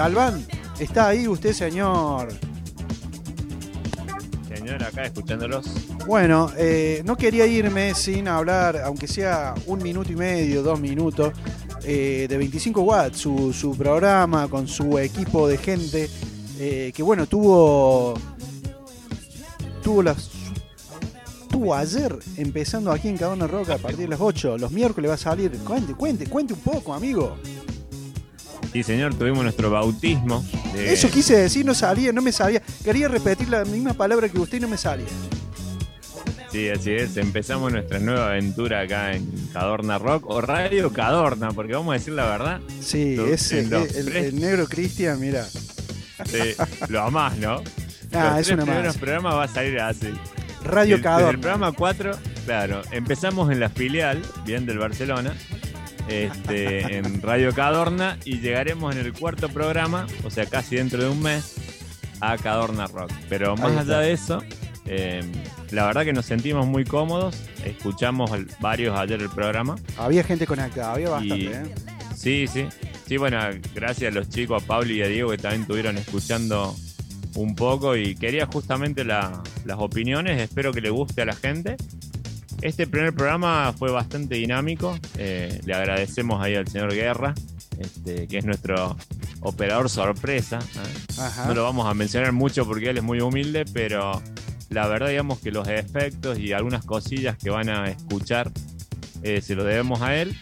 [0.00, 0.42] Galván,
[0.78, 2.28] ¿está ahí usted, señor?
[4.48, 5.66] Señor, acá escuchándolos.
[6.06, 11.34] Bueno, eh, no quería irme sin hablar, aunque sea un minuto y medio, dos minutos,
[11.84, 16.08] eh, de 25 watts, su, su programa con su equipo de gente,
[16.58, 18.14] eh, que bueno, tuvo,
[19.82, 20.30] tuvo las...
[21.50, 25.14] Tuvo ayer empezando aquí en Cadona Roca a partir de las 8, los miércoles va
[25.14, 25.50] a salir.
[25.58, 27.36] Cuente, cuente, cuente un poco, amigo.
[28.72, 30.44] Sí, señor, tuvimos nuestro bautismo.
[30.74, 32.62] de- Eso quise decir, no salía, no me salía.
[32.84, 35.06] Quería repetir la misma palabra que usted y no me salía.
[36.52, 37.16] Sí, así es.
[37.16, 42.12] Empezamos nuestra nueva aventura acá en Cadorna Rock o Radio Cadorna, porque vamos a decir
[42.14, 42.60] la verdad.
[42.80, 45.44] Sí, Lo- ese, en el, negro Cristian, mira.
[45.44, 46.38] Sí,
[46.88, 47.62] lo amás, ¿no?
[48.12, 48.96] Ah, Los es tres una primeros más.
[48.98, 50.08] programas va a salir así.
[50.64, 51.30] Radio Cadorna.
[51.30, 52.10] el programa 4,
[52.44, 55.32] claro, empezamos en la filial, bien del Barcelona,
[56.10, 61.08] este, en Radio Cadorna, y llegaremos en el cuarto programa, o sea, casi dentro de
[61.08, 61.54] un mes,
[62.20, 63.10] a Cadorna Rock.
[63.28, 64.42] Pero más allá de eso,
[64.86, 65.22] eh,
[65.70, 69.76] la verdad que nos sentimos muy cómodos, escuchamos el- varios ayer el programa.
[69.96, 71.62] Había gente conectada, había bastante, Y- ¿eh?
[72.16, 72.66] Sí, sí.
[73.06, 73.38] Sí, bueno,
[73.74, 76.76] gracias a los chicos, a Pablo y a Diego que también estuvieron escuchando
[77.34, 81.76] un poco y quería justamente la- las opiniones, espero que le guste a la gente.
[82.62, 87.34] Este primer programa fue bastante dinámico, eh, le agradecemos ahí al señor Guerra,
[87.78, 88.96] este, que es nuestro
[89.40, 90.58] operador sorpresa.
[90.58, 91.20] ¿eh?
[91.46, 94.20] No lo vamos a mencionar mucho porque él es muy humilde, pero
[94.68, 98.50] la verdad digamos que los efectos y algunas cosillas que van a escuchar
[99.22, 100.36] eh, se lo debemos a él.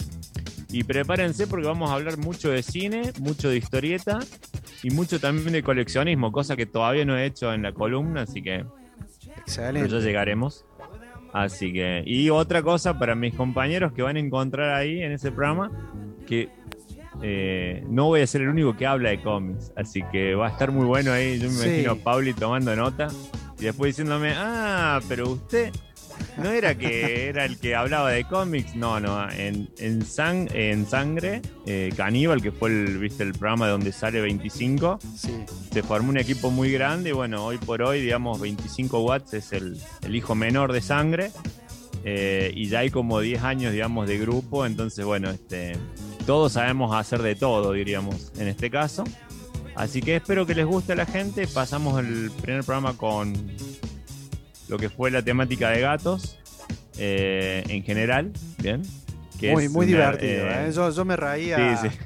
[0.71, 4.19] Y prepárense porque vamos a hablar mucho de cine, mucho de historieta
[4.83, 8.43] y mucho también de coleccionismo, cosa que todavía no he hecho en la columna, así
[8.43, 8.65] que
[9.29, 9.89] pero Excelente.
[9.89, 10.65] ya llegaremos.
[11.33, 15.31] Así que, y otra cosa para mis compañeros que van a encontrar ahí en ese
[15.31, 15.71] programa,
[16.27, 16.49] que
[17.23, 20.51] eh, no voy a ser el único que habla de cómics, así que va a
[20.51, 21.39] estar muy bueno ahí.
[21.39, 21.67] Yo me Sí.
[21.69, 23.09] imagino a Pauli tomando nota
[23.59, 25.73] y después diciéndome, ah, pero usted
[26.37, 30.87] no era que era el que hablaba de cómics, no, no, en, en, sang- en
[30.87, 35.31] Sangre, eh, Caníbal, que fue el, viste, el programa donde sale 25 Sí.
[35.73, 39.53] se formó un equipo muy grande y bueno, hoy por hoy, digamos, 25 watts es
[39.53, 41.31] el, el hijo menor de sangre
[42.05, 45.73] eh, y ya hay como 10 años, digamos, de grupo, entonces bueno, este,
[46.27, 49.05] todos sabemos hacer de todo, diríamos, en este caso.
[49.75, 51.47] Así que espero que les guste a la gente.
[51.47, 53.33] Pasamos el primer programa con
[54.69, 56.39] lo que fue la temática de gatos
[56.99, 58.83] eh, en general, ¿bien?
[59.39, 60.73] Que Muy, muy una, divertido, eh, ¿eh?
[60.73, 61.77] Yo, yo me reía.
[61.77, 61.97] Sí, sí.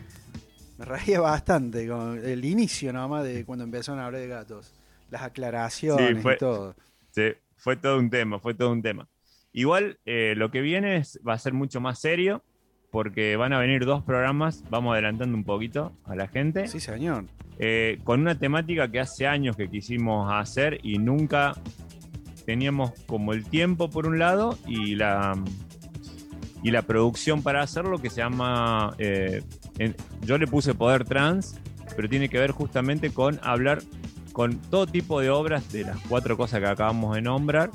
[0.78, 4.72] Me reía bastante con el inicio nomás de cuando empezaron a hablar de gatos.
[5.10, 6.74] Las aclaraciones Sí, fue- y todo.
[7.10, 7.22] Sí,
[7.56, 9.06] fue todo un tema, fue todo un tema.
[9.52, 12.42] Igual eh, lo que viene es- va a ser mucho más serio
[12.90, 17.24] porque van a venir dos programas, vamos adelantando un poquito a la gente, Sí, señor.
[17.58, 21.54] eh, con una temática que hace años que quisimos hacer y nunca
[22.44, 25.34] teníamos como el tiempo por un lado y la,
[26.62, 29.42] y la producción para hacerlo que se llama, eh,
[29.78, 31.56] en- yo le puse poder trans,
[31.96, 33.82] pero tiene que ver justamente con hablar
[34.32, 37.70] con todo tipo de obras de las cuatro cosas que acabamos de nombrar,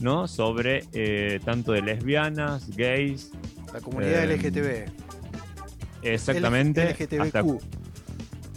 [0.00, 0.26] ¿no?
[0.26, 3.30] Sobre eh, tanto de lesbianas, gays,
[3.72, 4.90] La comunidad Eh, LGTB.
[6.02, 6.82] exactamente.
[6.90, 7.20] LGTBQ.
[7.22, 7.44] hasta-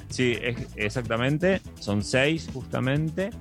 [0.09, 1.59] Sí, es- exactamente.
[1.79, 3.31] Son seis justamente.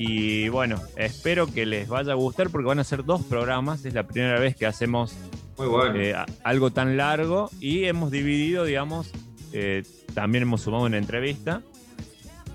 [0.00, 3.84] Y bueno, espero que les vaya a gustar porque van a ser dos programas.
[3.84, 5.12] Es la primera vez que hacemos
[5.58, 5.96] Muy bueno.
[5.98, 9.10] eh, a- algo tan largo y hemos dividido, digamos,
[9.52, 9.82] eh,
[10.14, 11.62] también hemos sumado una entrevista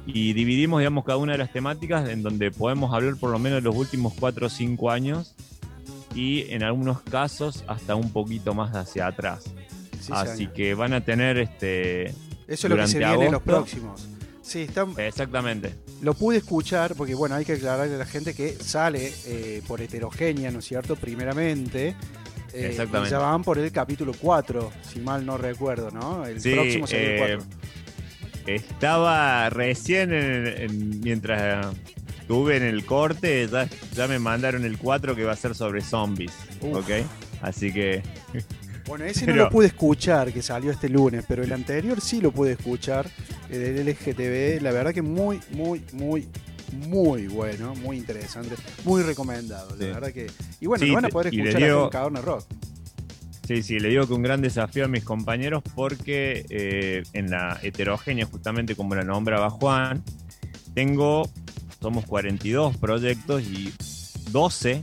[0.05, 3.57] y dividimos, digamos, cada una de las temáticas en donde podemos hablar por lo menos
[3.61, 5.35] de los últimos cuatro o cinco años
[6.15, 9.43] y en algunos casos hasta un poquito más hacia atrás.
[9.99, 10.53] Sí, Así señor.
[10.53, 12.05] que van a tener este...
[12.47, 14.07] Eso es lo que se viene en los próximos.
[14.41, 15.73] Sí, está, Exactamente.
[16.03, 19.81] Lo pude escuchar porque, bueno, hay que aclararle a la gente que sale eh, por
[19.81, 20.95] heterogénea, ¿no es cierto?
[20.95, 21.95] Primeramente.
[22.53, 23.07] Eh, Exactamente.
[23.09, 26.25] y ya van por el capítulo 4, si mal no recuerdo, ¿no?
[26.25, 28.53] El Sí, próximo sería el eh, 4.
[28.55, 31.73] Estaba recién en- en- mientras
[32.19, 35.81] estuve en el corte, ya, ya me mandaron el 4 que va a ser sobre
[35.81, 36.33] zombies.
[36.61, 36.77] Uf.
[36.77, 36.89] ¿Ok?
[37.41, 38.03] Así que
[38.85, 42.19] Bueno, ese pero- no lo pude escuchar, que salió este lunes, pero el anterior sí
[42.21, 43.09] lo pude escuchar,
[43.49, 44.61] el del LGTB.
[44.61, 46.27] La verdad que muy, muy, muy,
[46.87, 49.69] muy bueno, muy interesante, muy recomendado.
[49.71, 49.85] La Sí.
[49.85, 50.27] verdad que.
[50.59, 52.45] Y bueno, Sí, lo van a poder escuchar digo- en Cadorna Rock.
[53.47, 57.59] sí, sí, le digo que un gran desafío a mis compañeros porque eh, en la
[57.61, 60.03] heterogénea, justamente como la nombraba Juan,
[60.73, 61.29] tengo,
[61.81, 63.71] somos 42 proyectos y
[64.31, 64.81] 12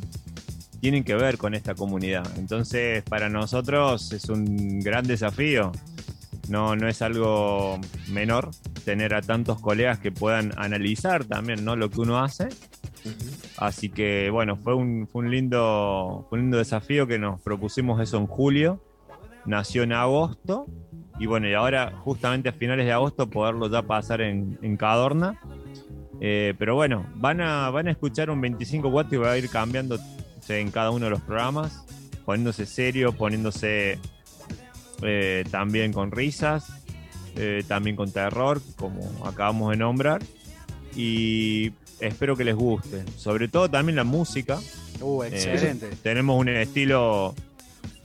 [0.80, 2.26] tienen que ver con esta comunidad.
[2.38, 5.72] Entonces, para nosotros es un gran desafío.
[6.50, 7.80] No, no es algo
[8.10, 8.50] menor
[8.84, 11.76] tener a tantos colegas que puedan analizar también ¿no?
[11.76, 12.48] lo que uno hace.
[13.56, 18.00] Así que bueno, fue un, fue un, lindo, fue un lindo desafío que nos propusimos
[18.00, 18.80] eso en julio.
[19.46, 20.66] Nació en agosto.
[21.18, 25.38] Y bueno, y ahora justamente a finales de agosto poderlo ya pasar en, en Cadorna.
[26.20, 29.48] Eh, pero bueno, van a, van a escuchar un 25 watts y va a ir
[29.48, 29.98] cambiando
[30.48, 31.84] en cada uno de los programas,
[32.24, 33.98] poniéndose serio, poniéndose
[35.02, 36.70] eh, también con risas,
[37.36, 40.22] eh, también con terror, como acabamos de nombrar.
[40.96, 43.04] Y espero que les guste.
[43.16, 44.58] Sobre todo también la música.
[45.00, 45.88] Uh, excelente.
[46.02, 47.34] tenemos un estilo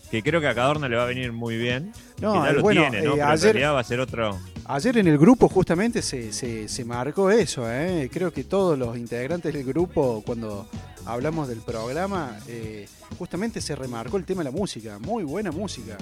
[0.10, 1.92] que creo que a Cadorna le va a venir muy bien.
[2.22, 3.14] No, ya lo bueno, tiene, ¿no?
[3.16, 4.40] eh, Pero en ayer- realidad va a ser otro.
[4.68, 8.10] Ayer en el grupo justamente se, se, se marcó eso, ¿eh?
[8.12, 10.68] creo que todos los integrantes del grupo cuando
[11.06, 12.88] hablamos del programa, eh,
[13.18, 15.98] justamente se remarcó el tema de la música, muy buena música,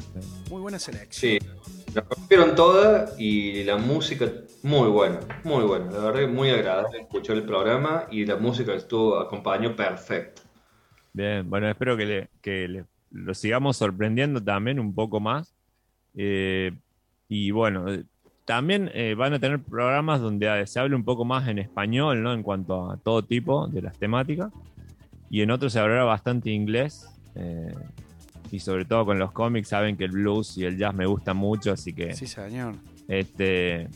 [0.50, 1.34] muy buena selección.
[1.34, 1.40] Sí,
[1.94, 4.32] la rompieron toda y la música
[4.64, 5.92] muy buena, muy buena.
[5.92, 10.42] La verdad que muy agradable escuchar el programa y la música estuvo acompañó perfecto.
[11.14, 15.54] Bien, bueno, espero que, le, que le- lo sigamos sorprendiendo también un poco más.
[16.16, 16.72] Eh,
[17.30, 17.86] y bueno,
[18.46, 22.34] también eh, van a tener programas donde se hable un poco más en español, ¿no?
[22.34, 24.52] En cuanto a todo tipo de las temáticas.
[25.34, 27.08] Y en otros se hablará bastante inglés.
[27.34, 27.74] eh,
[28.52, 31.38] y sobre todo con los cómics saben que el blues y el jazz me gustan
[31.38, 32.76] mucho, así que Sí, señor.
[33.08, 33.88] este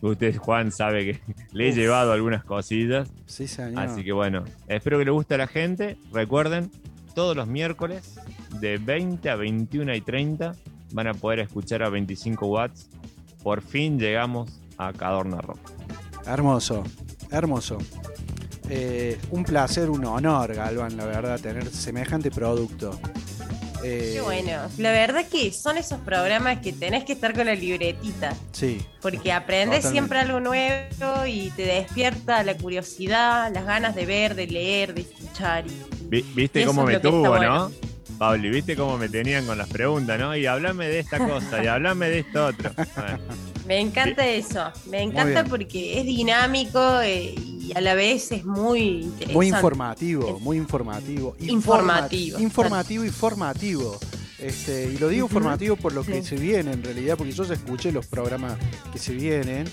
[0.00, 1.20] usted Juan sabe que
[1.52, 1.76] le he Uf.
[1.76, 3.12] llevado algunas cosillas.
[3.26, 3.80] Sí, señor.
[3.84, 5.98] Así que bueno, espero que le guste a la gente.
[6.10, 6.70] Recuerden,
[7.14, 8.18] todos los miércoles
[8.60, 10.52] de 20 a 21 y 30
[10.94, 12.88] van a poder escuchar a 25 watts.
[13.42, 15.58] Por fin llegamos a Cadorna Rock.
[16.26, 16.82] Hermoso,
[17.30, 17.76] hermoso.
[18.70, 22.98] Eh, un placer, un honor, Galvan, la verdad, tener semejante producto.
[23.82, 24.52] Eh, Qué bueno.
[24.78, 29.32] La verdad que son esos programas que tenés que estar con la libretita, Sí, porque
[29.32, 29.90] aprendes Totalmente.
[29.92, 35.02] siempre algo nuevo y te despierta la curiosidad, las ganas de ver, de leer, de
[35.02, 35.64] escuchar.
[35.66, 37.68] y- ¿Viste Y cómo me tuvo, bueno.
[37.70, 37.72] no?
[38.18, 40.36] Pablo, ¿viste cómo me tenían con las preguntas, no?
[40.36, 42.70] Y hablame de esta cosa, y hablame de esto otro.
[42.96, 43.18] Bueno,
[43.66, 47.34] Me encanta eso, me encanta porque es dinámico eh,
[47.68, 49.34] y a la vez es muy interesante.
[49.34, 51.36] muy informativo, muy informativo.
[51.40, 52.38] Informa- Informativo.
[52.40, 53.98] Informativo y formativo.
[54.38, 56.28] Este, y lo digo formativo por lo que Sí.
[56.28, 58.56] se viene en realidad, porque yo ya escuché los programas
[58.92, 59.66] que se vienen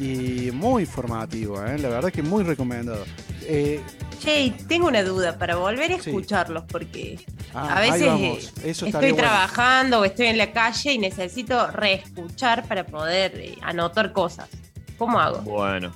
[0.00, 1.78] y muy formativo, ¿eh?
[1.78, 3.04] la verdad que muy recomendado.
[3.42, 3.80] Eh,
[4.18, 6.08] Che, tengo una duda para volver a Sí.
[6.08, 7.18] escucharlos porque
[7.52, 9.16] ah, a veces Eso estoy bueno.
[9.18, 14.48] trabajando o estoy en la calle y necesito reescuchar para poder eh, anotar cosas.
[14.96, 15.40] ¿Cómo hago?
[15.42, 15.92] bueno.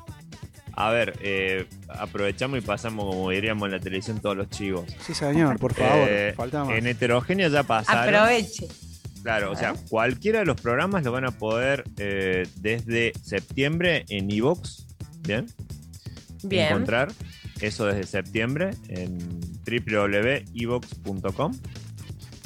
[0.75, 4.85] A ver, eh, aprovechamos y pasamos, como diríamos en la televisión, todos los chivos.
[5.07, 6.77] Sí, señor, por favor, Eh, falta más.
[6.77, 8.15] En heterogénea ya pasaron.
[8.15, 8.69] Aproveche.
[9.23, 14.31] Claro, o sea, cualquiera de los programas lo van a poder eh, desde septiembre en
[14.31, 14.87] Evox,
[15.21, 15.47] ¿bien?
[16.43, 16.69] Bien.
[16.69, 17.13] Encontrar
[17.61, 19.19] eso desde septiembre en
[19.67, 21.53] www.evox.com.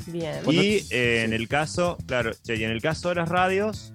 [0.07, 0.35] Bien.
[0.51, 3.93] Y eh, en el caso, claro, che, y en el caso de las radios,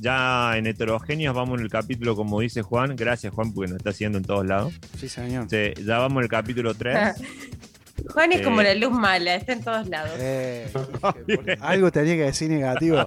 [0.00, 3.90] ya en heterogéneas vamos en el capítulo, como dice Juan, gracias Juan porque nos está
[3.90, 4.72] haciendo en todos lados.
[4.98, 5.46] Sí, señor.
[5.48, 7.14] Ya vamos en el capítulo 3.
[8.12, 8.44] Juan es Eh.
[8.44, 10.10] como la luz mala, está en todos lados.
[10.18, 10.68] Eh,
[11.60, 13.06] algo tenía que decir negativo.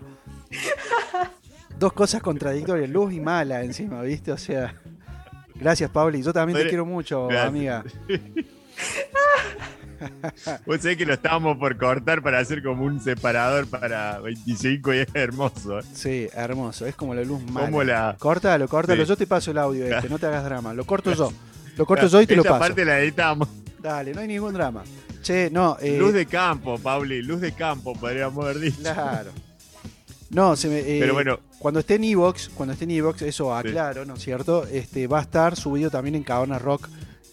[1.78, 4.32] Dos cosas contradictorias, luz y mala encima, ¿viste?
[4.32, 4.74] O sea,
[5.56, 6.18] gracias, Pablo.
[6.18, 7.48] Y yo también te quiero mucho, Gracias.
[7.50, 7.84] amiga.
[10.66, 14.98] Vos sabés que lo estábamos por cortar para hacer como un separador para 25 y
[15.00, 15.80] es hermoso.
[15.80, 15.84] ¿eh?
[15.94, 16.86] Sí, hermoso.
[16.86, 17.42] Es como la luz.
[17.52, 18.16] Como la.
[18.20, 19.04] Córtalo, córtalo.
[19.04, 19.10] Sí.
[19.10, 20.74] Yo te paso el audio este, no te hagas drama.
[20.74, 21.32] Lo corto yo.
[21.78, 22.60] Lo corto yo y te lo paso.
[22.60, 23.48] parte la editamos.
[23.80, 24.84] Dale, no hay ningún drama.
[25.22, 25.78] Che, no.
[25.82, 28.80] eh, Luz de campo, Pauli, luz de campo, podríamos haber dicho.
[28.82, 29.32] Claro.
[30.30, 31.40] No, se me, eh, Pero bueno.
[31.60, 34.66] cuando esté en Evox, cuando esté en Evox, eso aclaro, ¿no es cierto?
[34.66, 36.24] Este, va a estar subido también en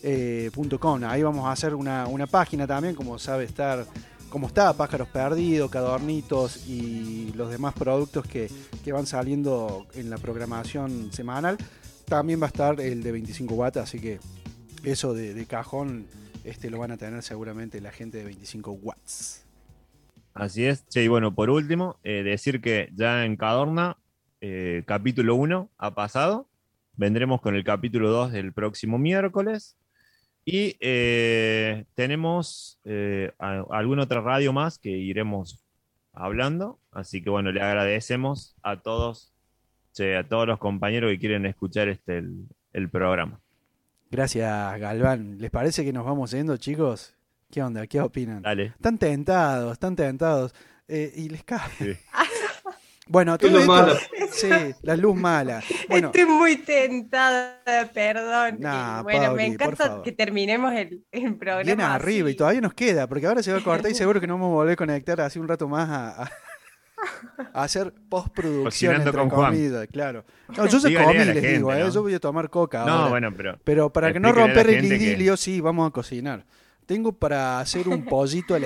[0.02, 1.04] cabanarock.com.
[1.04, 3.87] Ahí vamos a hacer una, una página también, como sabe estar,
[4.28, 8.50] como está Pájaros Perdidos, Cadornitos y los demás productos que,
[8.85, 11.56] que van saliendo en la programación semanal.
[12.06, 14.21] También va a estar el de 25 watts, así que
[14.85, 16.06] eso de, de cajón
[16.44, 19.44] este, lo van a tener seguramente la gente de 25 watts.
[20.35, 20.87] Así es.
[20.88, 23.99] Che, y bueno, por último, eh, decir que ya en Cadorna,
[24.40, 26.49] eh, capítulo 1 ha pasado.
[26.94, 29.76] Vendremos con el capítulo 2 del próximo miércoles.
[30.45, 35.63] Y eh, tenemos eh, a- alguna otra radio más que iremos
[36.13, 36.79] hablando.
[36.91, 39.33] Así que bueno, le agradecemos a todos,
[39.93, 43.41] che, a todos los compañeros que quieren escuchar este el, el programa.
[44.11, 45.39] Gracias, Galván.
[45.39, 47.15] ¿Les parece que nos vamos yendo, chicos?
[47.51, 47.87] ¿Qué onda?
[47.87, 48.43] ¿Qué opinan?
[48.43, 48.67] Dale.
[48.67, 50.55] Están tentados, están tentados.
[50.89, 51.71] Eh, y les cae.
[51.79, 51.93] Sí.
[53.12, 53.99] Bueno, ¿Qué es todo lo esto- malo?
[54.33, 54.49] Sí,
[54.83, 55.62] la luz mala.
[55.90, 57.61] Bueno, Estoy muy tentada,
[57.92, 58.57] perdón.
[58.61, 61.62] Nah, Y bueno, Pauli, me encanta que terminemos el, el programa.
[61.64, 62.38] viene arriba y así.
[62.38, 64.54] todavía nos queda, porque ahora se va a cortar y seguro que no vamos a
[64.54, 66.31] volver a conectar así un rato más a, a-
[67.52, 68.64] a hacer postproducción,
[68.95, 69.52] Cocinando entre con Juan.
[69.52, 70.25] comida, claro.
[70.57, 71.81] No, yo se Dígale comí, les gente, digo, ¿eh?
[71.81, 71.90] ¿no?
[71.90, 72.95] yo voy a tomar coca ahora.
[72.95, 73.59] No, bueno, pero.
[73.64, 76.47] Pero para que no romper el gente que- idilio, sí, vamos a cocinar.
[76.87, 78.64] Tengo para hacer un pollito al,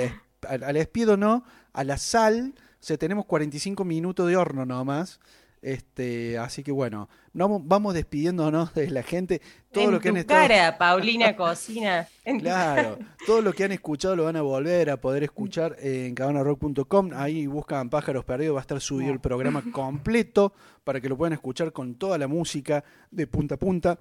[0.49, 2.55] al, al espido, no, a la sal.
[2.81, 5.19] O sea, tenemos 45 minutos de horno nomás.
[5.63, 9.41] Este, así que bueno, no, vamos despidiéndonos de la gente.
[9.73, 10.41] Todo en lo que tu han estado.
[10.43, 12.07] cara, Paulina Cocina.
[12.25, 16.15] En Claro, todo lo que han escuchado lo van a volver a poder escuchar en
[16.15, 17.11] cabanarrock.com.
[17.15, 20.53] Ahí buscan Pájaros Perdidos, va a estar subido el programa completo
[20.85, 23.99] para que lo puedan escuchar con toda la música de punta a punta.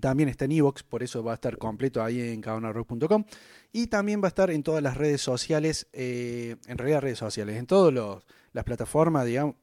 [0.00, 3.24] También está en Evox, por eso va a estar completo ahí en cabanarrock.com.
[3.72, 7.56] Y también va a estar en todas las redes sociales, eh, en realidad redes sociales,
[7.56, 8.22] en todas
[8.52, 9.56] las plataformas, digamos,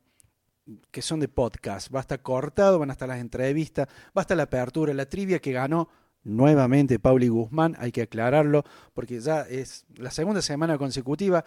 [0.92, 1.94] que son de podcast.
[1.94, 5.08] Va a estar cortado, van a estar las entrevistas, va a estar la apertura, la
[5.08, 5.90] trivia que ganó
[6.24, 8.64] nuevamente Pauli Guzmán, hay que aclararlo,
[8.94, 11.44] porque ya es la segunda semana consecutiva.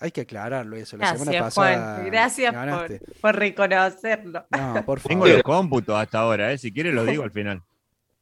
[0.00, 0.96] Hay que aclararlo eso.
[0.96, 2.06] La semana Gracias, pasada Juan.
[2.06, 4.44] Gracias por, por reconocerlo.
[4.50, 5.34] No, por Tengo favor.
[5.36, 6.58] los cómputos hasta ahora, ¿eh?
[6.58, 7.62] Si quiere lo digo al final.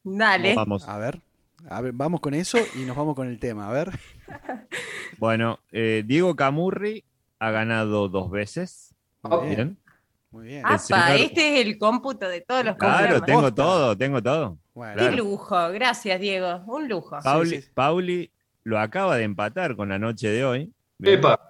[0.03, 0.55] Dale.
[0.57, 0.89] Vamos.
[0.89, 1.21] A ver,
[1.69, 3.69] a ver, vamos con eso y nos vamos con el tema.
[3.69, 3.91] A ver.
[5.19, 7.05] Bueno, eh, Diego Camurri
[7.41, 8.95] ha ganado dos veces.
[9.23, 9.47] Ok.
[9.47, 9.77] Bien.
[10.31, 10.63] Muy bien.
[10.65, 13.27] Ah, Apa, señor- este es el cómputo de todos los Claro, programas.
[13.27, 13.55] tengo Posta.
[13.57, 14.59] todo, tengo todo.
[14.75, 15.17] Bueno, Qué claro.
[15.17, 17.19] lujo, gracias Diego, un lujo.
[17.25, 17.69] Pauli, sí.
[17.75, 18.31] Pauli
[18.63, 20.73] lo acaba de empatar con la noche de hoy.
[21.03, 21.48] Epa.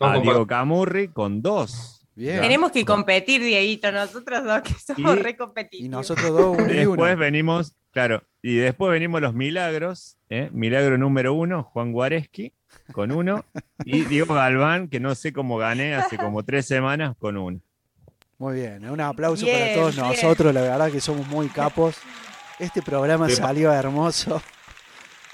[0.00, 2.06] A Vamos, Diego Camurri con dos.
[2.14, 2.40] bien.
[2.40, 5.86] Tenemos que competir, Dieguito, nosotros dos que somos Y- re competitivos.
[5.86, 6.90] Y nosotros dos, uno y uno.
[6.90, 10.16] Después venimos, claro, y después venimos los milagros.
[10.30, 10.50] ¿eh?
[10.52, 12.52] Milagro número uno, Juan Guareschi,
[12.92, 13.44] con uno.
[13.84, 17.60] y Diego Galván, que no sé cómo gané hace como tres semanas, con uno.
[18.38, 20.06] Muy bien, un aplauso Bien, para todos bien.
[20.06, 21.96] nosotros, la verdad que somos muy capos.
[22.60, 24.40] Este programa salió hermoso.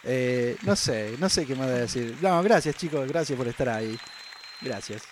[0.04, 2.14] Eh, no sé, no sé qué más decir.
[2.22, 3.96] No, gracias chicos, gracias por estar ahí.
[4.64, 5.02] Gracias.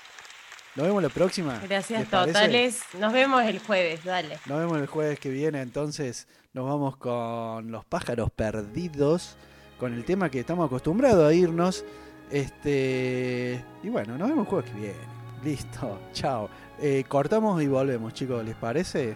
[0.75, 1.61] Nos vemos la próxima.
[1.63, 2.81] Gracias totales.
[2.99, 4.39] Nos vemos el jueves, dale.
[4.47, 9.37] Nos vemos el jueves que viene, entonces nos vamos con los pájaros perdidos,
[9.79, 11.85] con el tema que estamos acostumbrados a irnos.
[12.31, 14.99] Este y bueno, nos vemos el jueves que viene.
[15.45, 16.49] Listo, chao.
[16.81, 19.15] Eh, cortamos y volvemos, chicos, ¿les parece?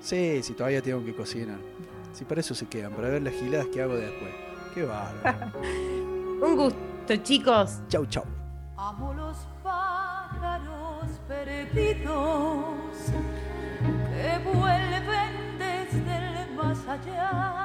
[0.00, 1.58] Sí, si todavía tengo que cocinar.
[2.12, 4.32] Si para eso se quedan, para ver las giladas que hago después.
[4.74, 5.58] Qué bárbaro.
[6.40, 7.80] Un gusto, chicos.
[7.88, 8.24] chau, chau.
[8.76, 9.36] Amo los
[11.74, 13.10] perdidos
[14.10, 17.63] que vuelven desde el más allá.